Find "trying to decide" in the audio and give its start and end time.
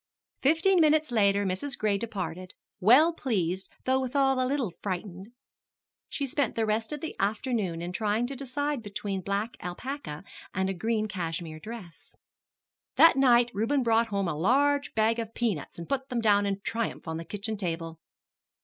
7.91-8.81